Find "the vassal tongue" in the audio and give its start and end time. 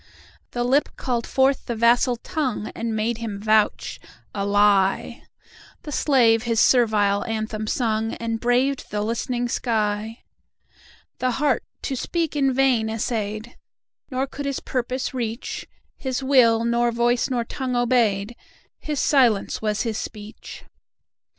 1.67-2.71